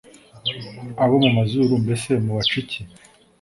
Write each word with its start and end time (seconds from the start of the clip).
abo 1.03 1.15
mu 1.23 1.29
mazuru 1.37 1.71
mbese 1.83 2.09
mubaca 2.23 2.55
iki 2.61 2.81